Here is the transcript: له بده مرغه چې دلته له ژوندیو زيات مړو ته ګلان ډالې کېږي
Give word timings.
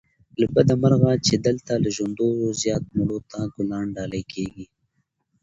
له 0.39 0.45
بده 0.53 0.73
مرغه 0.81 1.11
چې 1.25 1.33
دلته 1.47 1.71
له 1.83 1.89
ژوندیو 1.95 2.55
زيات 2.61 2.83
مړو 2.95 3.17
ته 3.31 3.39
ګلان 3.55 3.85
ډالې 3.95 4.21
کېږي 4.33 4.65